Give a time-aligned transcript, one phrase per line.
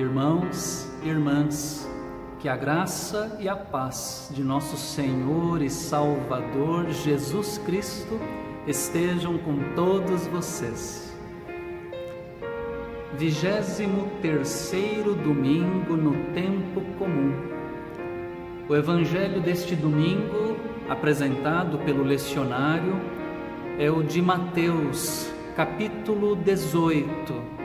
[0.00, 1.86] Irmãos e irmãs,
[2.38, 8.18] que a graça e a paz de nosso Senhor e Salvador Jesus Cristo
[8.66, 11.14] estejam com todos vocês.
[13.18, 17.34] Vigésimo terceiro domingo no tempo comum.
[18.70, 20.56] O evangelho deste domingo,
[20.88, 22.98] apresentado pelo lecionário,
[23.78, 27.59] é o de Mateus, capítulo 18,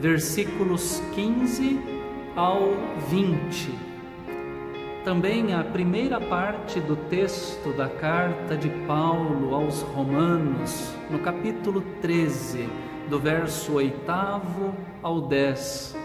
[0.00, 1.78] versículos 15
[2.34, 2.60] ao
[3.10, 3.90] 20
[5.04, 12.68] também a primeira parte do texto da carta de Paulo aos Romanos, no capítulo 13,
[13.08, 13.98] do verso 8
[15.02, 15.96] ao 10.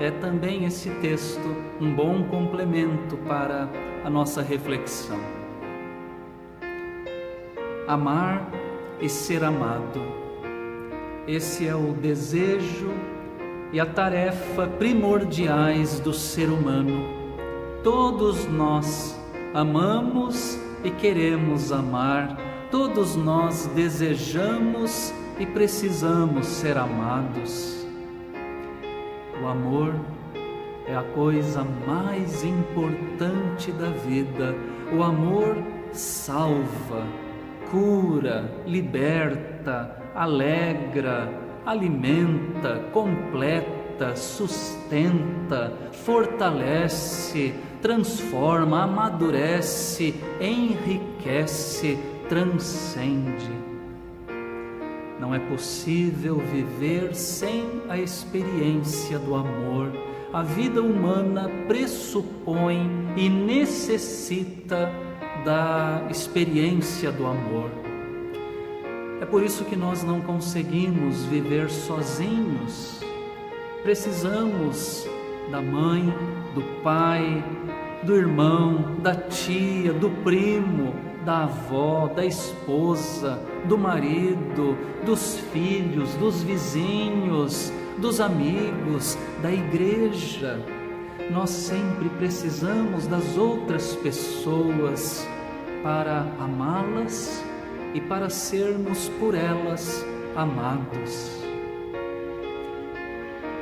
[0.00, 1.46] É também esse texto
[1.80, 3.68] um bom complemento para
[4.04, 5.20] a nossa reflexão.
[7.86, 8.50] Amar
[9.00, 10.02] e ser amado.
[11.24, 12.90] Esse é o desejo
[13.72, 17.20] e a tarefa primordiais do ser humano
[17.82, 19.18] Todos nós
[19.54, 22.36] amamos e queremos amar,
[22.70, 27.86] todos nós desejamos e precisamos ser amados.
[29.42, 29.94] O amor
[30.86, 34.54] é a coisa mais importante da vida.
[34.92, 35.56] O amor
[35.90, 37.06] salva,
[37.70, 41.32] cura, liberta, alegra,
[41.64, 53.60] alimenta, completa, sustenta, fortalece, transforma, amadurece, enriquece, transcende.
[55.18, 59.92] Não é possível viver sem a experiência do amor.
[60.32, 64.90] A vida humana pressupõe e necessita
[65.44, 67.79] da experiência do amor.
[69.20, 73.00] É por isso que nós não conseguimos viver sozinhos.
[73.82, 75.06] Precisamos
[75.50, 76.02] da mãe,
[76.54, 77.44] do pai,
[78.02, 84.74] do irmão, da tia, do primo, da avó, da esposa, do marido,
[85.04, 90.58] dos filhos, dos vizinhos, dos amigos, da igreja.
[91.30, 95.28] Nós sempre precisamos das outras pessoas
[95.82, 97.49] para amá-las
[97.94, 100.04] e para sermos por elas
[100.36, 101.40] amados.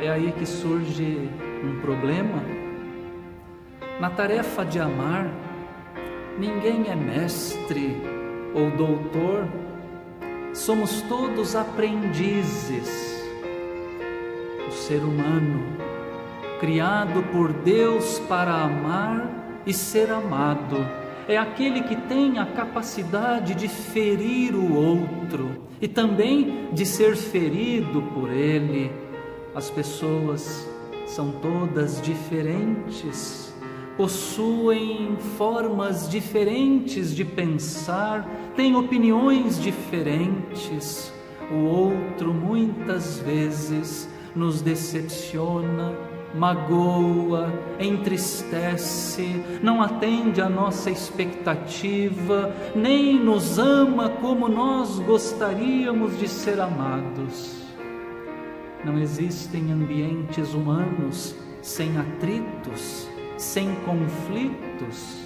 [0.01, 1.29] É aí que surge
[1.65, 2.59] um problema
[4.01, 5.29] na tarefa de amar,
[6.39, 8.01] ninguém é mestre
[8.55, 9.49] ou doutor,
[10.55, 13.19] somos todos aprendizes.
[14.69, 15.65] O ser humano,
[16.61, 20.77] criado por Deus para amar e ser amado,
[21.29, 28.03] é aquele que tem a capacidade de ferir o outro e também de ser ferido
[28.15, 28.91] por ele.
[29.55, 30.69] As pessoas
[31.07, 33.49] são todas diferentes
[33.99, 38.25] possuem formas diferentes de pensar,
[38.55, 41.13] têm opiniões diferentes.
[41.51, 45.97] O outro muitas vezes nos decepciona,
[46.35, 56.61] magoa, entristece, não atende à nossa expectativa, nem nos ama como nós gostaríamos de ser
[56.61, 57.59] amados.
[58.85, 65.19] Não existem ambientes humanos sem atritos, sem conflitos.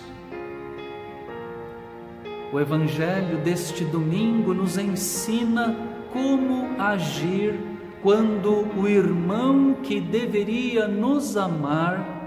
[2.52, 5.74] O Evangelho deste domingo nos ensina
[6.12, 7.71] como agir
[8.02, 12.22] quando o irmão que deveria nos amar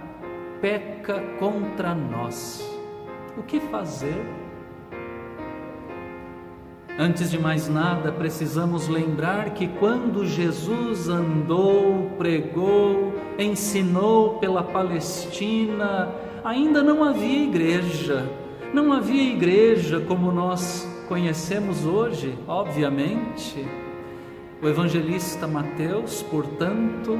[0.62, 2.66] peca contra nós.
[3.38, 4.25] O que fazer?
[6.97, 16.09] Antes de mais nada, precisamos lembrar que quando Jesus andou, pregou, ensinou pela Palestina,
[16.42, 18.25] ainda não havia igreja.
[18.74, 23.85] Não havia igreja como nós conhecemos hoje, obviamente.
[24.65, 27.19] O evangelista Mateus, portanto,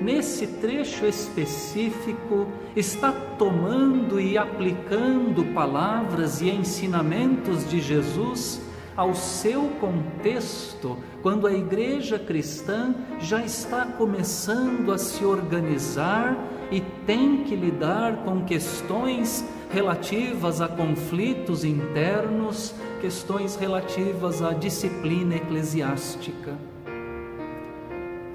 [0.00, 8.62] nesse trecho específico, está tomando e aplicando palavras e ensinamentos de Jesus
[8.96, 16.34] ao seu contexto, quando a igreja cristã já está começando a se organizar
[16.70, 26.56] e tem que lidar com questões relativas a conflitos internos, questões relativas à disciplina eclesiástica.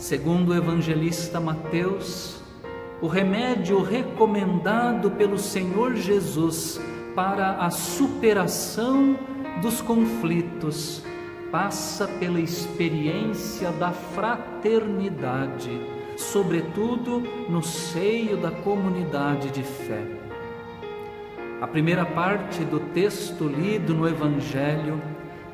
[0.01, 2.41] Segundo o evangelista Mateus,
[3.03, 6.81] o remédio recomendado pelo Senhor Jesus
[7.13, 9.15] para a superação
[9.61, 11.03] dos conflitos
[11.51, 15.69] passa pela experiência da fraternidade.
[16.17, 20.03] sobretudo no seio da comunidade de fé.
[21.61, 25.01] A primeira parte do texto lido no Evangelho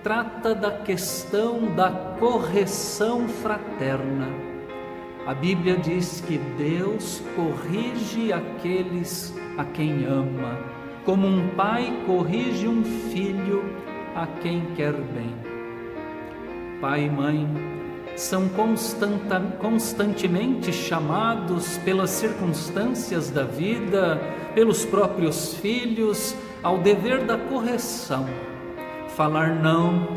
[0.07, 4.29] trata da questão da correção fraterna.
[5.25, 10.57] A Bíblia diz que Deus corrige aqueles a quem ama,
[11.03, 13.65] como um pai corrige um filho
[14.15, 15.35] a quem quer bem.
[16.79, 17.45] Pai e mãe
[18.15, 18.49] são
[19.59, 24.21] constantemente chamados pelas circunstâncias da vida,
[24.55, 26.33] pelos próprios filhos,
[26.63, 28.25] ao dever da correção
[29.17, 30.07] falar não,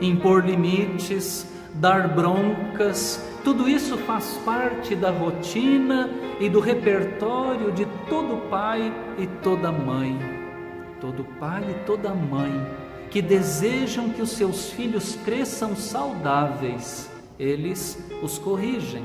[0.00, 6.10] impor limites, dar broncas, tudo isso faz parte da rotina
[6.40, 10.18] e do repertório de todo pai e toda mãe.
[11.00, 12.50] Todo pai e toda mãe
[13.08, 17.08] que desejam que os seus filhos cresçam saudáveis,
[17.38, 19.04] eles os corrigem.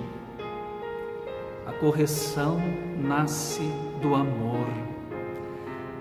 [1.67, 2.59] A correção
[2.97, 3.61] nasce
[4.01, 4.94] do amor.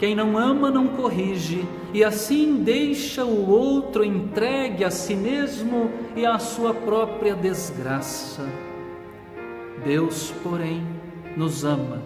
[0.05, 6.27] Quem não ama não corrige, e assim deixa o outro entregue a si mesmo e
[6.27, 8.47] à sua própria desgraça.
[9.83, 10.87] Deus, porém,
[11.39, 12.03] nos ama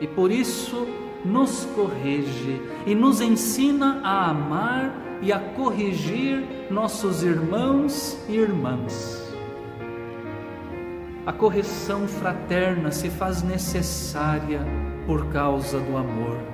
[0.00, 0.86] e por isso
[1.24, 6.40] nos corrige e nos ensina a amar e a corrigir
[6.70, 9.34] nossos irmãos e irmãs.
[11.26, 14.60] A correção fraterna se faz necessária
[15.04, 16.53] por causa do amor.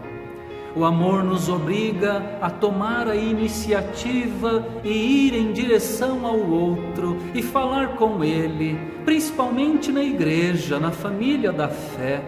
[0.75, 7.43] O amor nos obriga a tomar a iniciativa e ir em direção ao outro e
[7.43, 12.23] falar com ele, principalmente na igreja, na família da fé.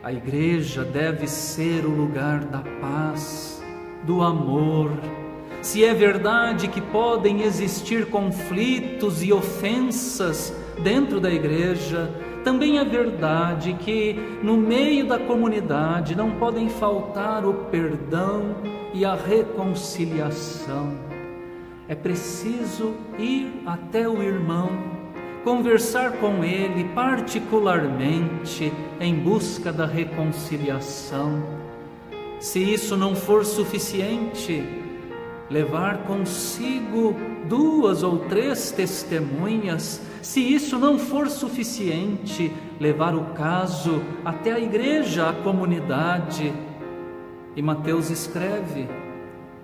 [0.00, 3.60] A igreja deve ser o lugar da paz,
[4.04, 4.92] do amor.
[5.60, 12.10] Se é verdade que podem existir conflitos e ofensas dentro da igreja,
[12.44, 14.12] também é verdade que
[14.42, 18.54] no meio da comunidade não podem faltar o perdão
[18.92, 20.92] e a reconciliação.
[21.88, 24.70] É preciso ir até o irmão,
[25.42, 31.42] conversar com ele particularmente em busca da reconciliação.
[32.38, 34.83] Se isso não for suficiente,
[35.50, 37.14] levar consigo
[37.48, 42.50] duas ou três testemunhas se isso não for suficiente,
[42.80, 46.50] levar o caso até a igreja, a comunidade.
[47.54, 48.88] E Mateus escreve: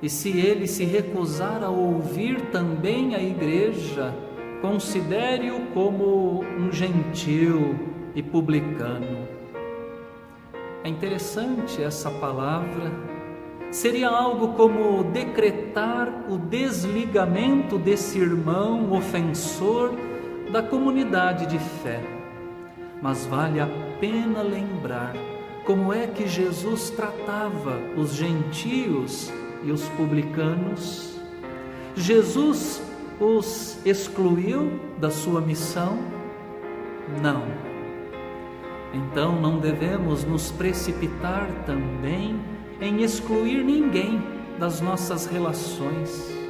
[0.02, 4.14] e se ele se recusar a ouvir também a igreja,
[4.60, 7.74] considere-o como um gentil
[8.14, 9.26] e publicano.
[10.84, 13.19] É interessante essa palavra.
[13.70, 19.92] Seria algo como decretar o desligamento desse irmão ofensor
[20.50, 22.00] da comunidade de fé.
[23.00, 23.68] Mas vale a
[24.00, 25.14] pena lembrar
[25.64, 29.32] como é que Jesus tratava os gentios
[29.62, 31.20] e os publicanos.
[31.94, 32.82] Jesus
[33.20, 35.96] os excluiu da sua missão?
[37.22, 37.44] Não.
[38.92, 42.40] Então não devemos nos precipitar também
[42.80, 44.22] em excluir ninguém
[44.58, 46.40] das nossas relações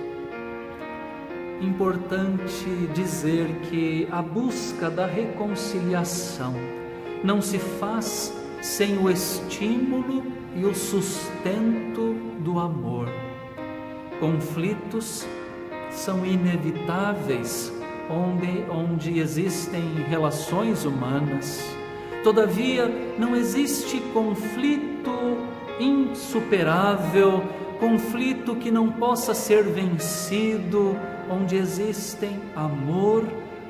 [1.60, 6.54] importante dizer que a busca da reconciliação
[7.22, 10.24] não se faz sem o estímulo
[10.56, 13.08] e o sustento do amor.
[14.18, 15.26] Conflitos
[15.90, 17.72] são inevitáveis
[18.10, 21.62] onde, onde existem relações humanas.
[22.24, 24.89] Todavia, não existe conflito
[25.80, 27.42] insuperável,
[27.78, 30.96] conflito que não possa ser vencido
[31.30, 33.24] onde existem amor,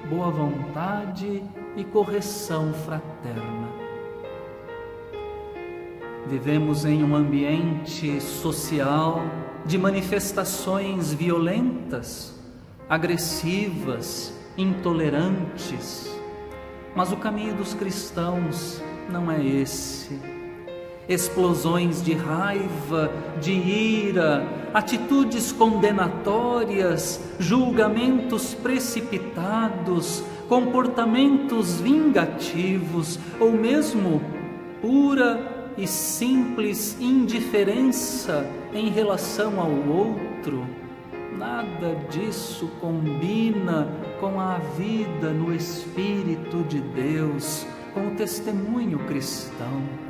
[0.09, 1.43] boa vontade
[1.77, 3.69] e correção fraterna.
[6.27, 9.23] Vivemos em um ambiente social
[9.65, 12.35] de manifestações violentas,
[12.89, 16.11] agressivas, intolerantes,
[16.95, 20.40] mas o caminho dos cristãos não é esse
[21.11, 34.23] explosões de raiva, de ira, atitudes condenatórias, julgamentos precipitados, comportamentos vingativos ou mesmo
[34.81, 40.65] pura e simples indiferença em relação ao outro.
[41.37, 43.89] Nada disso combina
[44.21, 50.10] com a vida no Espírito de Deus, com o testemunho cristão.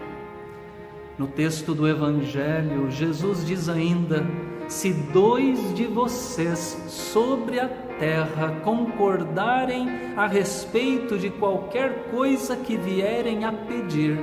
[1.21, 4.27] No texto do Evangelho, Jesus diz ainda:
[4.67, 9.87] se dois de vocês sobre a terra concordarem
[10.17, 14.19] a respeito de qualquer coisa que vierem a pedir,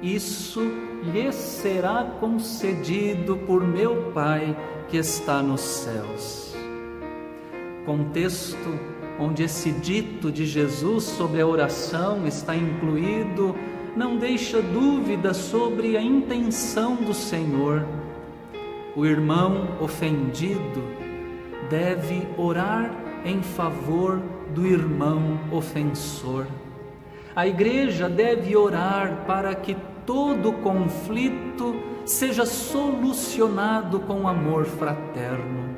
[0.00, 0.62] isso
[1.12, 4.56] lhes será concedido por meu Pai
[4.86, 6.54] que está nos céus.
[7.84, 8.78] Contexto
[9.18, 13.52] onde esse dito de Jesus sobre a oração está incluído
[13.96, 17.86] não deixa dúvida sobre a intenção do Senhor.
[18.96, 20.82] O irmão ofendido
[21.68, 22.90] deve orar
[23.24, 24.20] em favor
[24.54, 26.46] do irmão ofensor.
[27.34, 31.74] A igreja deve orar para que todo conflito
[32.04, 35.74] seja solucionado com amor fraterno.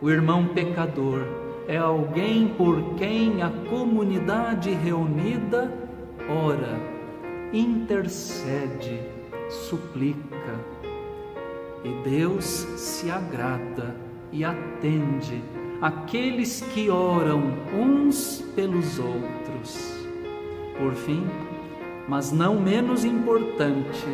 [0.00, 1.22] O irmão pecador
[1.68, 5.72] é alguém por quem a comunidade reunida
[6.28, 6.95] ora,
[7.52, 9.00] intercede,
[9.68, 10.76] suplica.
[11.84, 12.44] E Deus
[12.76, 13.94] se agrada
[14.32, 15.42] e atende
[15.80, 19.94] aqueles que oram uns pelos outros.
[20.78, 21.24] Por fim,
[22.08, 24.06] mas não menos importante,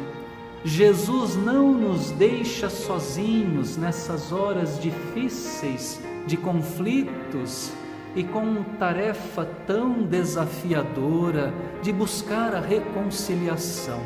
[0.64, 7.72] Jesus não nos deixa sozinhos nessas horas difíceis de conflitos
[8.14, 11.52] e com tarefa tão desafiadora
[11.82, 14.00] de buscar a reconciliação.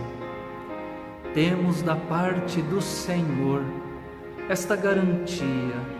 [1.35, 3.63] Temos da parte do Senhor
[4.49, 5.97] esta garantia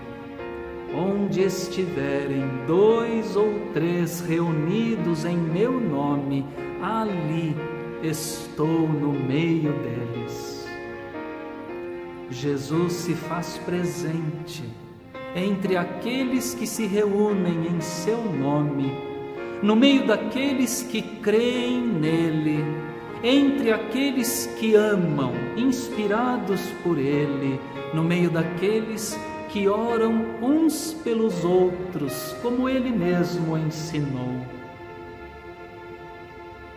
[0.95, 6.47] onde estiverem dois ou três reunidos em meu nome,
[6.81, 7.55] ali
[8.03, 10.67] estou no meio deles.
[12.31, 14.65] Jesus se faz presente
[15.37, 18.91] entre aqueles que se reúnem em seu nome,
[19.63, 22.65] no meio daqueles que creem nele,
[23.23, 27.61] entre aqueles que amam, inspirados por ele,
[27.93, 29.15] no meio daqueles
[29.51, 34.41] que oram uns pelos outros, como ele mesmo ensinou.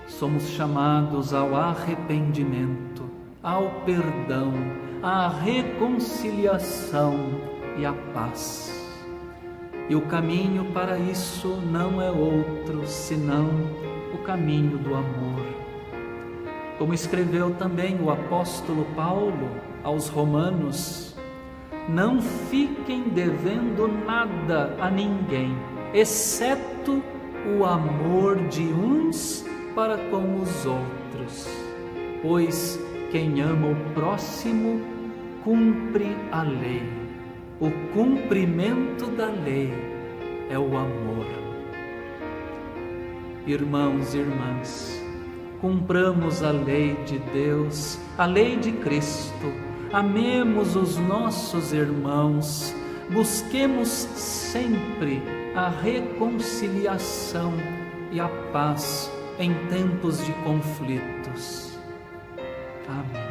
[0.06, 3.10] Somos chamados ao arrependimento,
[3.42, 4.52] ao perdão,
[5.02, 7.49] à reconciliação
[7.80, 8.76] e à paz.
[9.90, 13.50] E o caminho para isso não é outro senão
[14.14, 15.46] o caminho do amor.
[16.78, 19.50] Como escreveu também o apóstolo Paulo
[19.84, 21.16] aos Romanos,
[21.88, 25.58] não fiquem devendo nada a ninguém,
[25.94, 27.02] exceto
[27.58, 29.44] o amor de uns
[29.74, 31.48] para com os outros,
[32.22, 32.80] pois
[33.12, 34.80] quem ama o próximo
[35.44, 37.09] cumpre a lei.
[37.60, 39.74] O cumprimento da lei
[40.50, 41.26] é o amor.
[43.46, 45.04] Irmãos e irmãs,
[45.60, 52.74] cumpramos a lei de Deus, a lei de Cristo amemos os nossos irmãos,
[53.12, 55.22] busquemos sempre
[55.56, 57.54] a reconciliação
[58.12, 61.78] e a paz em tempos de conflitos.
[62.88, 63.29] Amém.